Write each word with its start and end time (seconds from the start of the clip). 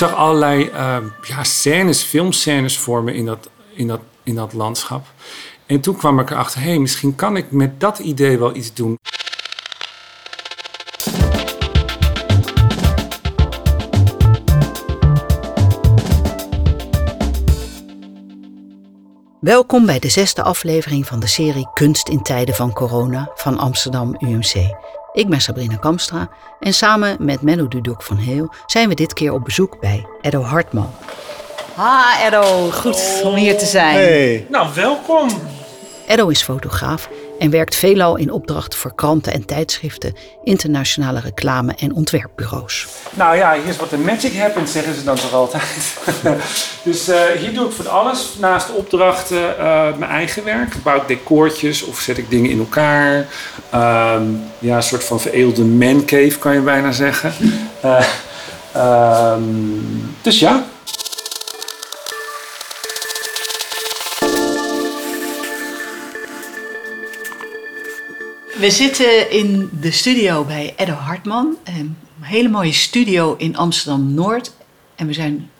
zag 0.00 0.14
allerlei 0.14 0.70
uh, 0.70 0.96
ja, 1.22 1.44
scènes, 1.44 2.02
filmscènes 2.02 2.78
vormen 2.78 3.14
in 3.14 3.26
dat, 3.26 3.50
in, 3.74 3.86
dat, 3.86 4.00
in 4.22 4.34
dat 4.34 4.52
landschap. 4.52 5.06
En 5.66 5.80
toen 5.80 5.96
kwam 5.96 6.20
ik 6.20 6.30
erachter, 6.30 6.60
hé, 6.60 6.68
hey, 6.68 6.78
misschien 6.78 7.14
kan 7.14 7.36
ik 7.36 7.50
met 7.50 7.80
dat 7.80 7.98
idee 7.98 8.38
wel 8.38 8.54
iets 8.56 8.74
doen. 8.74 8.98
Welkom 19.40 19.86
bij 19.86 19.98
de 19.98 20.08
zesde 20.08 20.42
aflevering 20.42 21.06
van 21.06 21.20
de 21.20 21.26
serie 21.26 21.70
Kunst 21.74 22.08
in 22.08 22.22
tijden 22.22 22.54
van 22.54 22.72
corona 22.72 23.30
van 23.34 23.58
Amsterdam 23.58 24.16
UMC. 24.18 24.54
Ik 25.12 25.28
ben 25.28 25.40
Sabrina 25.40 25.76
Kamstra 25.76 26.28
en 26.60 26.74
samen 26.74 27.16
met 27.18 27.42
Menno 27.42 27.68
Dudok 27.68 28.02
van 28.02 28.16
Heel 28.16 28.52
zijn 28.66 28.88
we 28.88 28.94
dit 28.94 29.12
keer 29.12 29.32
op 29.32 29.44
bezoek 29.44 29.80
bij 29.80 30.06
Edo 30.20 30.42
Hartman. 30.42 30.90
Ha 31.74 32.26
Edo, 32.26 32.70
goed 32.70 33.20
om 33.24 33.34
hier 33.34 33.58
te 33.58 33.64
zijn. 33.64 33.94
Hey. 33.94 34.46
Nou, 34.48 34.68
welkom. 34.74 35.28
Edo 36.06 36.28
is 36.28 36.42
fotograaf 36.42 37.08
en 37.40 37.50
werkt 37.50 37.76
veelal 37.76 38.16
in 38.16 38.30
opdracht 38.30 38.74
voor 38.74 38.94
kranten 38.94 39.32
en 39.32 39.44
tijdschriften, 39.44 40.14
internationale 40.44 41.20
reclame- 41.20 41.74
en 41.78 41.94
ontwerpbureaus. 41.94 42.86
Nou 43.14 43.36
ja, 43.36 43.54
hier 43.54 43.66
is 43.66 43.76
wat 43.76 43.90
de 43.90 43.98
magic 43.98 44.36
happens, 44.36 44.72
zeggen 44.72 44.94
ze 44.94 45.04
dan 45.04 45.16
toch 45.16 45.32
altijd. 45.32 45.96
dus 46.82 47.08
uh, 47.08 47.16
hier 47.38 47.54
doe 47.54 47.66
ik 47.66 47.72
van 47.72 47.86
alles. 47.86 48.34
Naast 48.38 48.70
opdrachten 48.74 49.54
uh, 49.58 49.96
mijn 49.96 50.10
eigen 50.10 50.44
werk. 50.44 50.74
Bouw 50.82 50.96
ik 50.96 51.08
decoortjes 51.08 51.82
of 51.82 51.98
zet 52.00 52.18
ik 52.18 52.30
dingen 52.30 52.50
in 52.50 52.58
elkaar. 52.58 53.16
Um, 53.74 54.42
ja, 54.58 54.76
een 54.76 54.82
soort 54.82 55.04
van 55.04 55.20
veredelde 55.20 55.64
mancave 55.64 56.38
kan 56.38 56.54
je 56.54 56.60
bijna 56.60 56.92
zeggen. 56.92 57.32
Uh, 57.84 59.32
um, 59.32 60.14
dus 60.22 60.38
ja, 60.38 60.64
We 68.60 68.70
zitten 68.70 69.30
in 69.30 69.70
de 69.80 69.90
studio 69.90 70.44
bij 70.44 70.74
Eddo 70.76 70.92
Hartman. 70.92 71.56
Een 71.64 71.96
hele 72.20 72.48
mooie 72.48 72.72
studio 72.72 73.34
in 73.38 73.56
Amsterdam-Noord. 73.56 74.52
En 74.94 75.06
we 75.06 75.12
zijn 75.12 75.50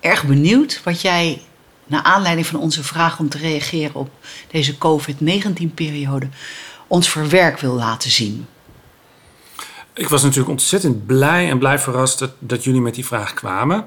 erg 0.00 0.24
benieuwd 0.24 0.80
wat 0.84 1.00
jij, 1.00 1.42
naar 1.86 2.02
aanleiding 2.02 2.46
van 2.46 2.60
onze 2.60 2.84
vraag 2.84 3.18
om 3.18 3.28
te 3.28 3.38
reageren 3.38 3.94
op 3.94 4.10
deze 4.50 4.78
COVID-19-periode, 4.78 6.28
ons 6.86 7.08
voor 7.08 7.28
werk 7.28 7.58
wil 7.58 7.74
laten 7.74 8.10
zien. 8.10 8.46
Ik 9.94 10.08
was 10.08 10.22
natuurlijk 10.22 10.50
ontzettend 10.50 11.06
blij 11.06 11.50
en 11.50 11.58
blij 11.58 11.78
verrast 11.78 12.18
dat, 12.18 12.32
dat 12.38 12.64
jullie 12.64 12.80
met 12.80 12.94
die 12.94 13.06
vraag 13.06 13.34
kwamen. 13.34 13.84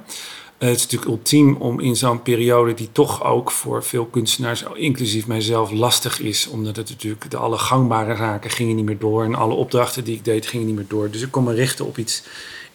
Eh, 0.64 0.70
het 0.70 0.78
is 0.78 0.84
natuurlijk 0.84 1.12
ultiem 1.12 1.56
om 1.56 1.80
in 1.80 1.96
zo'n 1.96 2.22
periode 2.22 2.74
die 2.74 2.90
toch 2.92 3.24
ook 3.24 3.52
voor 3.52 3.84
veel 3.84 4.06
kunstenaars, 4.06 4.64
inclusief 4.74 5.28
mijzelf, 5.28 5.72
lastig 5.72 6.20
is. 6.20 6.48
Omdat 6.48 6.76
het 6.76 6.90
natuurlijk 6.90 7.32
de 7.32 7.38
alle 7.38 7.58
gangbare 7.58 8.16
zaken 8.16 8.50
gingen 8.50 8.76
niet 8.76 8.86
meer 8.86 8.98
door 8.98 9.24
en 9.24 9.36
alle 9.36 9.54
opdrachten 9.54 10.04
die 10.04 10.16
ik 10.16 10.26
deed 10.26 10.48
gingen 10.48 10.66
niet 10.66 10.76
meer 10.76 10.86
door. 10.88 11.10
Dus 11.10 11.22
ik 11.22 11.32
kon 11.32 11.44
me 11.44 11.54
richten 11.54 11.86
op 11.86 11.98
iets, 11.98 12.24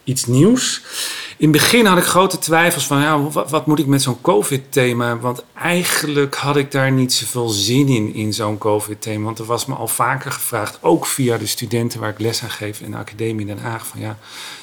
iets 0.05 0.27
nieuws. 0.27 0.83
In 1.36 1.53
het 1.53 1.61
begin 1.61 1.86
had 1.86 1.98
ik 1.98 2.05
grote 2.05 2.39
twijfels 2.39 2.86
van 2.86 3.00
ja, 3.00 3.20
wat, 3.31 3.66
moet 3.66 3.78
ik 3.78 3.86
met 3.86 4.03
zo'n 4.03 4.20
COVID-thema? 4.20 5.19
Want 5.19 5.44
eigenlijk 5.55 6.34
had 6.34 6.56
ik 6.56 6.70
daar 6.70 6.92
niet 6.92 7.12
zoveel 7.12 7.48
zin 7.48 7.89
in, 7.89 8.14
in 8.14 8.33
zo'n 8.33 8.59
COVID-thema. 8.59 9.25
Want 9.25 9.39
er 9.39 9.44
was 9.44 9.66
me 9.66 9.75
al 9.75 9.89
vaker 9.89 10.33
gevraagd, 10.33 10.78
ook 10.83 11.06
via 11.06 11.39
de 11.39 11.47
studenten 11.47 12.00
waar 12.00 12.11
ik 12.11 12.19
les 12.19 12.42
aan 12.42 12.50
geef 12.50 12.81
in 12.81 12.91
de 12.91 12.97
Academie 12.97 13.47
in 13.47 13.55
Den 13.55 13.64
Haag, 13.64 13.86
van 13.86 14.00
ja, 14.00 14.19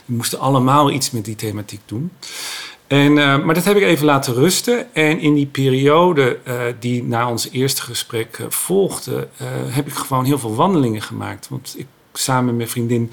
die 0.06 0.16
moesten 0.16 0.40
allemaal 0.40 0.92
iets 0.92 1.12
met 1.12 1.26
die 1.26 1.36
thematiek 1.36 1.82
doen. 1.86 2.12
En, 2.88 3.12
uh, 3.18 3.44
maar 3.44 3.54
dat 3.56 3.64
heb 3.64 3.78
ik 3.78 3.84
even 3.84 4.06
laten 4.06 4.34
rusten. 4.34 4.94
En 4.94 5.20
in 5.20 5.34
die 5.34 5.46
periode 5.46 6.40
uh, 6.48 6.54
die 6.80 7.04
na 7.04 7.30
ons 7.30 7.50
eerste 7.52 7.82
gesprek 7.82 8.38
uh, 8.38 8.46
volgde, 8.50 9.28
heb 9.68 9.88
ik 9.88 9.94
gewoon 9.94 10.26
heel 10.26 10.40
veel 10.40 10.56
wandelingen 10.56 11.02
gemaakt. 11.02 11.48
Want 11.50 11.76
ik, 11.78 11.86
samen 12.14 12.46
met 12.46 12.56
mijn 12.56 12.70
vriendin 12.70 13.12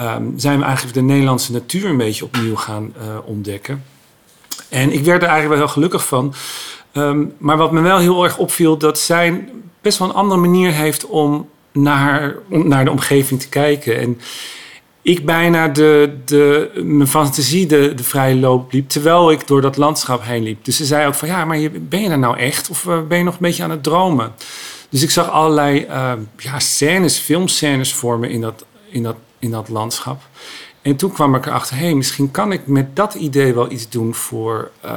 um, 0.00 0.32
zijn 0.36 0.58
we 0.58 0.64
eigenlijk 0.64 0.94
de 0.94 1.02
Nederlandse 1.02 1.52
natuur 1.52 1.88
een 1.88 1.96
beetje 1.96 2.24
opnieuw 2.24 2.56
gaan 2.56 2.92
ontdekken. 3.24 3.84
En 4.68 4.92
ik 4.92 5.04
werd 5.04 5.22
er 5.22 5.28
eigenlijk 5.28 5.48
wel 5.48 5.58
heel 5.58 5.74
gelukkig 5.74 6.06
van. 6.06 6.34
Um, 6.92 7.32
maar 7.38 7.56
wat 7.56 7.72
me 7.72 7.80
wel 7.80 7.98
heel 7.98 8.24
erg 8.24 8.38
opviel, 8.38 8.76
dat 8.76 8.98
zij 8.98 9.48
best 9.80 9.98
wel 9.98 10.08
een 10.08 10.14
andere 10.14 10.40
manier 10.40 10.72
heeft 10.72 11.06
om 11.06 11.48
naar, 11.72 12.36
om 12.50 12.68
naar 12.68 12.84
de 12.84 12.90
omgeving 12.90 13.40
te 13.40 13.48
kijken. 13.48 13.98
En 13.98 14.20
ik 15.08 15.24
bijna 15.26 15.68
de, 15.68 16.16
de, 16.24 16.70
mijn 16.84 17.08
fantasie 17.08 17.66
de, 17.66 17.94
de 17.94 18.02
vrije 18.02 18.36
loop 18.36 18.72
liep, 18.72 18.88
terwijl 18.88 19.30
ik 19.30 19.46
door 19.46 19.60
dat 19.60 19.76
landschap 19.76 20.24
heen 20.24 20.42
liep. 20.42 20.64
Dus 20.64 20.76
ze 20.76 20.84
zei 20.84 21.06
ook 21.06 21.14
van, 21.14 21.28
ja, 21.28 21.44
maar 21.44 21.58
ben 21.80 22.00
je 22.00 22.08
er 22.08 22.18
nou 22.18 22.38
echt? 22.38 22.70
Of 22.70 22.86
eh, 22.86 23.02
ben 23.08 23.18
je 23.18 23.24
nog 23.24 23.34
een 23.34 23.40
beetje 23.40 23.62
aan 23.62 23.70
het 23.70 23.82
dromen? 23.82 24.32
Dus 24.88 25.02
ik 25.02 25.10
zag 25.10 25.30
allerlei 25.30 25.86
uh, 25.86 26.12
ja, 26.36 26.58
scènes, 26.58 27.18
filmscènes 27.18 27.94
vormen 27.94 28.30
in 28.30 28.40
dat, 28.40 28.64
in, 28.90 29.02
dat, 29.02 29.16
in 29.38 29.50
dat 29.50 29.68
landschap. 29.68 30.22
En 30.82 30.96
toen 30.96 31.12
kwam 31.12 31.34
ik 31.34 31.46
erachter, 31.46 31.76
hé, 31.76 31.84
hey, 31.84 31.94
misschien 31.94 32.30
kan 32.30 32.52
ik 32.52 32.66
met 32.66 32.96
dat 32.96 33.14
idee 33.14 33.54
wel 33.54 33.70
iets 33.70 33.88
doen 33.88 34.14
voor, 34.14 34.70
uh, 34.84 34.90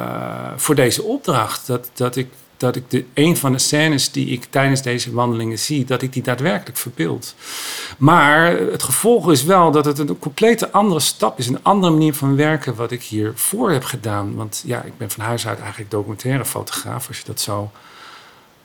voor 0.56 0.76
deze 0.76 1.04
opdracht. 1.04 1.68
Dat, 1.68 1.90
dat 1.94 2.16
ik 2.16 2.28
dat 2.62 2.76
ik 2.76 2.84
de, 2.88 3.06
een 3.14 3.38
van 3.38 3.52
de 3.52 3.58
scènes 3.58 4.12
die 4.12 4.28
ik 4.28 4.46
tijdens 4.50 4.82
deze 4.82 5.14
wandelingen 5.14 5.60
zie, 5.60 5.86
dat 5.86 6.02
ik 6.02 6.14
die 6.14 6.24
daadwerkelijk 6.24 6.78
verbeeld. 6.78 7.36
Maar 7.98 8.58
het 8.58 8.84
gevolg 8.84 9.32
is 9.32 9.44
wel 9.44 9.72
dat 9.72 9.86
het 9.86 10.00
een 10.00 10.20
complete 10.20 10.72
andere 10.72 11.00
stap 11.00 11.40
is, 11.40 11.48
een 11.48 11.64
andere 11.64 11.92
manier 11.92 12.14
van 12.14 12.36
werken 12.36 12.76
wat 12.76 12.92
ik 12.92 13.04
hiervoor 13.04 13.72
heb 13.72 13.84
gedaan. 13.84 14.36
Want 14.36 14.64
ja, 14.66 14.82
ik 14.82 14.98
ben 14.98 15.12
van 15.12 15.24
huis 15.24 15.48
uit 15.48 15.60
eigenlijk 15.60 15.92
documentaire 15.92 16.46
fotograaf, 16.46 17.08
als 17.08 17.18
je 17.18 17.24
dat 17.26 17.42
zo 17.42 17.72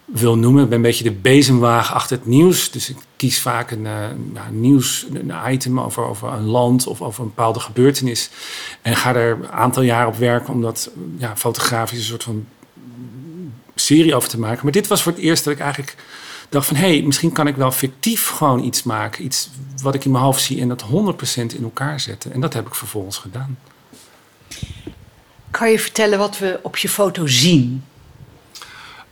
wil 0.04 0.38
noemen. 0.38 0.62
Ik 0.62 0.68
ben 0.68 0.76
een 0.76 0.84
beetje 0.84 1.04
de 1.04 1.12
bezemwagen 1.12 1.94
achter 1.94 2.16
het 2.16 2.26
nieuws. 2.26 2.70
Dus 2.70 2.90
ik 2.90 2.96
kies 3.16 3.40
vaak 3.40 3.70
een, 3.70 3.84
uh, 3.84 3.92
nou, 4.32 4.52
nieuws, 4.52 5.06
een 5.12 5.52
item 5.52 5.80
over, 5.80 6.04
over 6.04 6.32
een 6.32 6.46
land 6.46 6.86
of 6.86 7.02
over 7.02 7.22
een 7.22 7.28
bepaalde 7.34 7.60
gebeurtenis. 7.60 8.30
En 8.82 8.96
ga 8.96 9.14
er 9.14 9.30
een 9.30 9.48
aantal 9.48 9.82
jaar 9.82 10.06
op 10.06 10.16
werken 10.16 10.52
om 10.52 10.62
dat 10.62 10.90
ja, 11.16 11.36
fotografisch 11.36 11.98
een 11.98 12.04
soort 12.04 12.22
van 12.22 12.46
serie 13.86 14.14
over 14.14 14.28
te 14.28 14.38
maken. 14.38 14.60
Maar 14.62 14.72
dit 14.72 14.86
was 14.86 15.02
voor 15.02 15.12
het 15.12 15.20
eerst 15.20 15.44
dat 15.44 15.52
ik 15.52 15.60
eigenlijk 15.60 15.96
dacht 16.48 16.66
van... 16.66 16.76
hé, 16.76 16.88
hey, 16.88 17.02
misschien 17.02 17.32
kan 17.32 17.46
ik 17.46 17.56
wel 17.56 17.72
fictief 17.72 18.28
gewoon 18.28 18.64
iets 18.64 18.82
maken. 18.82 19.24
Iets 19.24 19.50
wat 19.82 19.94
ik 19.94 20.04
in 20.04 20.10
mijn 20.10 20.24
hoofd 20.24 20.42
zie 20.42 20.60
en 20.60 20.68
dat 20.68 20.84
100% 20.84 20.86
in 21.34 21.62
elkaar 21.62 22.00
zetten. 22.00 22.32
En 22.32 22.40
dat 22.40 22.52
heb 22.52 22.66
ik 22.66 22.74
vervolgens 22.74 23.18
gedaan. 23.18 23.58
Kan 25.50 25.70
je 25.70 25.78
vertellen 25.78 26.18
wat 26.18 26.38
we 26.38 26.58
op 26.62 26.76
je 26.76 26.88
foto 26.88 27.26
zien? 27.26 27.84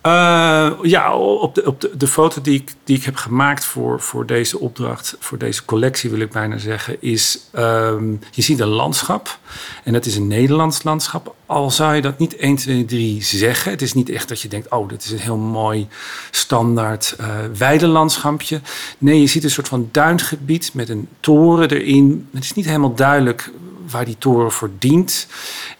Uh, 0.07 0.71
ja, 0.83 1.17
op, 1.17 1.55
de, 1.55 1.67
op 1.67 1.81
de, 1.81 1.97
de, 1.97 2.07
foto 2.07 2.41
die 2.41 2.55
ik, 2.55 2.75
die 2.85 2.97
ik 2.97 3.05
heb 3.05 3.17
gemaakt 3.17 3.65
voor, 3.65 4.01
voor 4.01 4.27
deze 4.27 4.59
opdracht, 4.59 5.17
voor 5.21 5.39
deze 5.39 5.65
collectie 5.65 6.11
wil 6.11 6.21
ik 6.21 6.31
bijna 6.31 6.59
zeggen, 6.59 7.03
is 7.03 7.39
um, 7.59 8.21
je 8.31 8.43
ziet 8.43 8.61
een 8.61 8.69
landschap. 8.69 9.39
En 9.85 9.93
dat 9.93 10.07
is 10.07 10.17
een 10.17 10.27
Nederlands 10.27 10.83
landschap. 10.83 11.35
Al 11.47 11.71
zou 11.71 11.95
je 11.95 12.01
dat 12.01 12.19
niet 12.19 12.37
1, 12.37 12.57
2, 12.57 12.85
3 12.85 13.23
zeggen. 13.23 13.71
Het 13.71 13.83
is 13.83 13.95
niet 13.95 14.09
echt 14.09 14.29
dat 14.29 14.41
je 14.41 14.49
denkt, 14.49 14.71
oh, 14.71 14.89
dit 14.89 15.05
is 15.05 15.11
een 15.11 15.19
heel 15.19 15.37
mooi 15.37 15.89
standaard 16.31 17.17
uh, 17.21 17.27
weidelandschapje. 17.59 18.61
Nee, 18.99 19.21
je 19.21 19.27
ziet 19.27 19.45
een 19.45 19.51
soort 19.51 19.69
van 19.69 19.89
duingebied 19.93 20.71
met 20.75 20.89
een 20.89 21.09
toren 21.21 21.71
erin. 21.71 22.29
Het 22.33 22.45
is 22.45 22.53
niet 22.53 22.67
helemaal 22.67 22.95
duidelijk 22.95 23.51
waar 23.91 24.05
die 24.05 24.19
toren 24.19 24.53
voor 24.53 24.71
dient. 24.79 25.27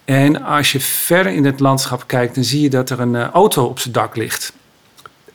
En 0.05 0.43
als 0.43 0.71
je 0.71 0.79
verder 0.79 1.31
in 1.31 1.45
het 1.45 1.59
landschap 1.59 2.03
kijkt, 2.07 2.35
dan 2.35 2.43
zie 2.43 2.61
je 2.61 2.69
dat 2.69 2.89
er 2.89 2.99
een 2.99 3.13
uh, 3.13 3.29
auto 3.29 3.65
op 3.65 3.79
zijn 3.79 3.93
dak 3.93 4.15
ligt. 4.15 4.53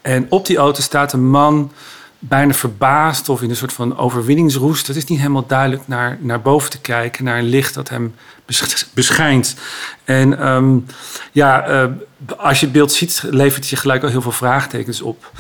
En 0.01 0.27
op 0.29 0.47
die 0.47 0.57
auto 0.57 0.83
staat 0.83 1.13
een 1.13 1.29
man 1.29 1.73
bijna 2.19 2.53
verbaasd 2.53 3.29
of 3.29 3.43
in 3.43 3.51
een 3.51 3.57
soort 3.57 3.73
van 3.73 3.99
overwinningsroest. 3.99 4.87
Het 4.87 4.97
is 4.97 5.05
niet 5.05 5.19
helemaal 5.19 5.47
duidelijk 5.47 5.89
naar, 5.89 6.19
naar 6.21 6.41
boven 6.41 6.71
te 6.71 6.81
kijken, 6.81 7.25
naar 7.25 7.39
een 7.39 7.49
licht 7.49 7.75
dat 7.75 7.89
hem 7.89 8.15
beschijnt. 8.95 9.57
En 10.05 10.47
um, 10.47 10.87
ja, 11.33 11.71
uh, 11.71 11.91
als 12.37 12.61
je 12.61 12.65
het 12.65 12.75
beeld 12.75 12.93
ziet, 12.93 13.23
levert 13.31 13.57
het 13.57 13.69
je 13.69 13.77
gelijk 13.77 14.03
al 14.03 14.09
heel 14.09 14.23
veel 14.23 14.33
vraagtekens 14.33 15.01
op. 15.01 15.33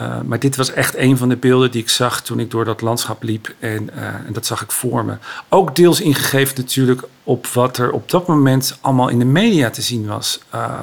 Uh, 0.00 0.20
maar 0.24 0.38
dit 0.38 0.56
was 0.56 0.72
echt 0.72 0.96
een 0.96 1.16
van 1.16 1.28
de 1.28 1.36
beelden 1.36 1.70
die 1.70 1.82
ik 1.82 1.88
zag 1.88 2.22
toen 2.22 2.38
ik 2.38 2.50
door 2.50 2.64
dat 2.64 2.80
landschap 2.80 3.22
liep. 3.22 3.54
En, 3.58 3.90
uh, 3.96 4.04
en, 4.04 4.32
dat 4.32 4.46
zag 4.46 4.62
ik 4.62 4.72
voor 4.72 5.04
me. 5.04 5.16
Ook 5.48 5.76
deels 5.76 6.00
ingegeven 6.00 6.54
natuurlijk 6.56 7.02
op 7.24 7.46
wat 7.46 7.78
er 7.78 7.90
op 7.90 8.10
dat 8.10 8.26
moment 8.26 8.78
allemaal 8.80 9.08
in 9.08 9.18
de 9.18 9.24
media 9.24 9.70
te 9.70 9.82
zien 9.82 10.06
was. 10.06 10.40
Uh, 10.54 10.82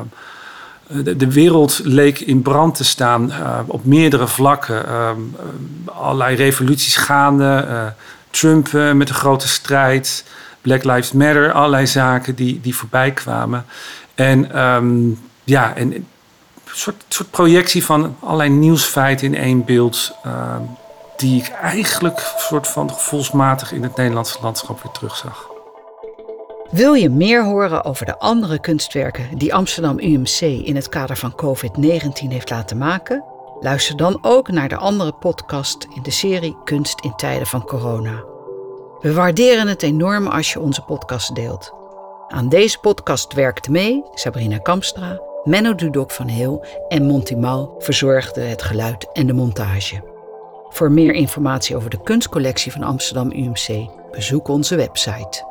de, 0.88 1.16
de, 1.16 1.32
wereld 1.32 1.82
leek 1.84 2.20
in 2.20 2.42
brand 2.42 2.76
te 2.76 2.84
staan 2.84 3.32
op 3.68 3.86
meerdere 3.86 4.28
vlakken. 4.28 4.86
allerlei 5.86 6.36
revoluties 6.36 6.96
gaande. 6.96 7.94
Trump 8.30 8.72
met 8.72 9.10
een 9.10 9.16
grote 9.16 9.48
strijd. 9.48 10.26
Black 10.62 10.84
Lives 10.84 11.12
Matter. 11.12 11.52
Allerlei 11.52 11.88
zaken 11.88 12.36
die, 12.36 12.60
die 12.62 12.76
voorbij 12.76 13.12
kwamen. 13.12 13.66
En 14.16 14.60
um, 14.60 15.20
ja, 15.44 15.76
en 15.76 16.08
soort, 16.74 17.04
soort 17.08 17.30
projectie 17.30 17.86
van 17.86 18.16
allerlei 18.20 18.50
nieuwsfeiten 18.50 19.28
in 19.28 19.36
één 19.36 19.66
beeld. 19.66 20.16
Uh, 20.26 20.56
die 21.22 21.42
ik 21.42 21.50
eigenlijk 21.50 22.34
soort 22.38 22.68
van 22.68 22.90
gevoelsmatig 22.92 23.72
in 23.72 23.84
het 23.84 23.96
Nederlandse 23.96 24.38
landschap 24.42 24.82
weer 24.84 24.92
terugzag. 24.92 25.50
Wil 26.72 26.94
je 26.94 27.10
meer 27.10 27.46
horen 27.46 27.86
over 27.86 28.06
de 28.06 28.20
andere 28.20 28.60
kunstwerken 28.60 29.38
die 29.38 29.54
Amsterdam 29.54 30.00
UMC 30.00 30.42
in 30.42 30.76
het 30.76 30.90
kader 30.90 31.18
van 31.18 31.36
COVID-19 31.36 32.28
heeft 32.28 32.50
laten 32.50 32.78
maken? 32.78 33.24
Luister 33.60 33.98
dan 33.98 34.18
ook 34.22 34.52
naar 34.52 34.70
de 34.70 34.76
andere 34.76 35.12
podcast 35.12 35.88
in 35.96 36.02
de 36.02 36.12
serie 36.12 36.58
Kunst 36.64 37.02
in 37.02 37.16
tijden 37.16 37.48
van 37.48 37.64
corona. 37.64 38.24
We 39.00 39.14
waarderen 39.14 39.68
het 39.68 39.84
enorm 39.84 40.28
als 40.28 40.54
je 40.54 40.60
onze 40.60 40.82
podcast 40.82 41.36
deelt. 41.36 41.74
Aan 42.28 42.50
deze 42.50 42.80
podcast 42.80 43.34
werkte 43.34 43.72
mee 43.72 44.04
Sabrina 44.14 44.58
Kamstra, 44.58 45.20
Menno 45.44 45.76
Dudok 45.76 46.12
van 46.12 46.28
Heel 46.28 46.66
en 46.88 47.06
Monty 47.06 47.34
Mal 47.34 47.76
verzorgde 47.78 48.42
het 48.42 48.62
geluid 48.62 49.12
en 49.12 49.28
de 49.28 49.34
montage. 49.34 50.02
Voor 50.70 50.92
meer 50.92 51.14
informatie 51.14 51.76
over 51.76 51.90
de 51.90 52.02
kunstcollectie 52.04 52.72
van 52.72 52.84
Amsterdam 52.84 53.32
UMC, 53.32 53.90
bezoek 54.12 54.48
onze 54.48 54.76
website. 54.76 55.44